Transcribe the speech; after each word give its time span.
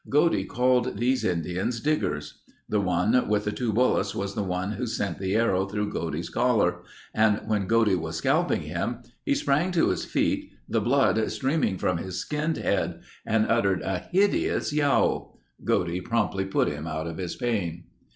Godey 0.09 0.45
called 0.47 0.97
these 0.97 1.23
Indians 1.23 1.79
"Diggars." 1.79 2.39
The 2.67 2.81
one 2.81 3.27
with 3.29 3.45
the 3.45 3.51
two 3.51 3.71
bullets 3.71 4.15
was 4.15 4.33
the 4.33 4.41
one 4.41 4.71
who 4.71 4.87
sent 4.87 5.19
the 5.19 5.35
arrow 5.35 5.67
through 5.67 5.91
Godey's 5.93 6.27
collar 6.31 6.77
and 7.13 7.39
when 7.45 7.67
Godey 7.67 7.93
was 7.95 8.15
scalping 8.15 8.63
him, 8.63 9.03
"he 9.23 9.35
sprang 9.35 9.71
to 9.73 9.89
his 9.89 10.03
feet, 10.03 10.49
the 10.67 10.81
blood 10.81 11.29
streaming 11.31 11.77
from 11.77 11.99
his 11.99 12.17
skinned 12.17 12.57
head 12.57 13.01
and 13.27 13.45
uttered 13.45 13.83
a 13.83 13.99
hideous 14.11 14.73
yowl." 14.73 15.37
Godey 15.63 16.01
promptly 16.01 16.45
put 16.45 16.67
him 16.67 16.87
out 16.87 17.05
of 17.05 17.19
his 17.19 17.35
pain. 17.35 17.83